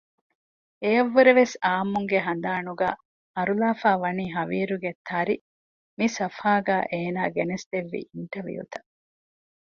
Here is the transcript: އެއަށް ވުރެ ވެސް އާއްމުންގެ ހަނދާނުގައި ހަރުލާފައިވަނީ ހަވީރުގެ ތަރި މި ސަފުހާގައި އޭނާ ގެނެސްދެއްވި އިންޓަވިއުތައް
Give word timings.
އެއަށް 0.83 1.11
ވުރެ 1.15 1.31
ވެސް 1.39 1.53
އާއްމުންގެ 1.65 2.19
ހަނދާނުގައި 2.27 2.97
ހަރުލާފައިވަނީ 3.35 4.25
ހަވީރުގެ 4.35 4.91
ތަރި 5.07 5.35
މި 5.97 6.05
ސަފުހާގައި 6.17 6.85
އޭނާ 6.91 7.21
ގެނެސްދެއްވި 7.35 8.01
އިންޓަވިއުތައް 8.13 8.89